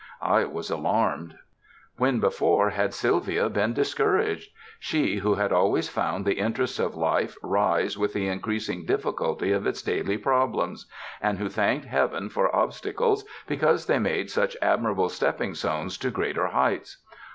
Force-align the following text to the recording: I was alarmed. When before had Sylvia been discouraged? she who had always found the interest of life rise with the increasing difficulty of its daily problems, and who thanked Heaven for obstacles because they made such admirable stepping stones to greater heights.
I 0.23 0.45
was 0.45 0.71
alarmed. 0.71 1.37
When 1.97 2.19
before 2.19 2.71
had 2.71 2.91
Sylvia 2.91 3.49
been 3.49 3.73
discouraged? 3.73 4.49
she 4.79 5.17
who 5.17 5.35
had 5.35 5.51
always 5.53 5.89
found 5.89 6.25
the 6.25 6.39
interest 6.39 6.79
of 6.79 6.95
life 6.95 7.37
rise 7.43 7.99
with 7.99 8.13
the 8.13 8.27
increasing 8.27 8.83
difficulty 8.87 9.51
of 9.51 9.67
its 9.67 9.83
daily 9.83 10.17
problems, 10.17 10.87
and 11.21 11.37
who 11.37 11.49
thanked 11.49 11.85
Heaven 11.85 12.29
for 12.29 12.55
obstacles 12.55 13.23
because 13.45 13.85
they 13.85 13.99
made 13.99 14.31
such 14.31 14.57
admirable 14.59 15.09
stepping 15.09 15.53
stones 15.53 15.99
to 15.99 16.09
greater 16.09 16.47
heights. 16.47 17.03